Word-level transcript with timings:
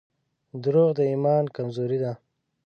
•دروغ 0.63 0.89
د 0.97 0.99
ایمان 1.11 1.43
کمزوري 1.55 1.97
ده. 2.03 2.13